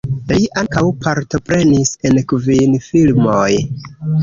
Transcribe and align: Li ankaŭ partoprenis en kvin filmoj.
Li 0.29 0.45
ankaŭ 0.61 0.81
partoprenis 1.07 1.93
en 2.11 2.19
kvin 2.33 2.75
filmoj. 2.89 3.47